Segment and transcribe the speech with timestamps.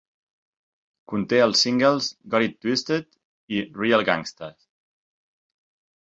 [1.11, 3.09] Conté els singles "Got It Twisted"
[3.57, 4.65] i "Real Gangstaz".